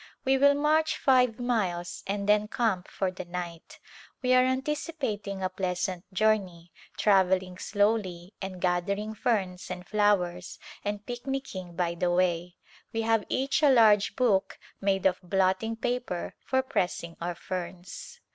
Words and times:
We 0.25 0.35
will 0.35 0.55
march 0.55 0.97
five 0.97 1.39
miles 1.39 2.03
and 2.07 2.27
then 2.27 2.47
camp 2.47 2.87
for 2.87 3.11
the 3.11 3.23
night. 3.23 3.77
We 4.23 4.33
are 4.33 4.43
anticipating 4.43 5.43
a 5.43 5.49
pleasant 5.49 6.11
journey, 6.11 6.71
travelling 6.97 7.59
slowly 7.59 8.33
and 8.41 8.59
gathering 8.59 9.13
ferns 9.13 9.69
and 9.69 9.85
flowers 9.87 10.57
and 10.83 11.05
picnicking 11.05 11.67
A 11.67 11.71
Visit 11.73 11.77
to 11.77 11.77
the 11.77 11.83
Hills 11.83 11.99
by 11.99 12.05
the 12.07 12.11
way. 12.13 12.55
We 12.91 13.01
have 13.03 13.25
each 13.29 13.61
a 13.61 13.69
large 13.69 14.15
book 14.15 14.57
made 14.81 15.05
of 15.05 15.19
blotting 15.21 15.75
paper 15.75 16.33
for 16.45 16.63
pressing 16.63 17.15
our 17.21 17.35
ferns. 17.35 18.21